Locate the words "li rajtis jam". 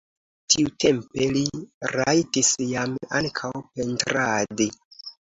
1.35-2.97